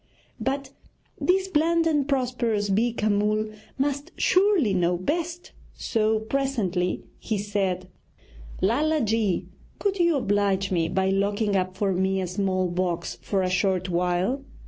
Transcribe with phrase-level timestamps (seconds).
[0.39, 0.71] But
[1.19, 7.87] this bland and prosperous Beeka Mull must surely know best, so presently he said:
[8.63, 9.45] 'Lala ji,
[9.77, 13.89] could you oblige me by locking up for me a small box for a short
[13.91, 14.43] while?